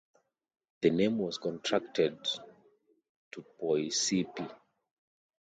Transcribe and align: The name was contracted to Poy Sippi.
The 0.81 0.89
name 0.89 1.19
was 1.19 1.37
contracted 1.37 2.17
to 3.33 3.45
Poy 3.59 3.83
Sippi. 3.89 4.49